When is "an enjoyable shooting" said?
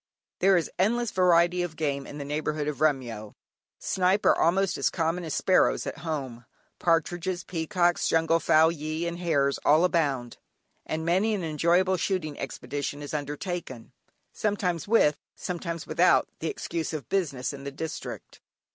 11.35-12.35